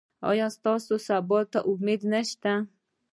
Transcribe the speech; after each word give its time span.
ایا 0.29 0.47
ستاسو 0.57 0.93
سبا 1.07 1.39
ته 1.51 1.59
امید 1.71 2.01
نشته؟ 2.11 2.51